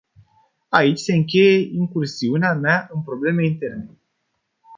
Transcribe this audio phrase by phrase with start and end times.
[0.69, 3.97] Aici se încheie incursiunea mea în problemele interne.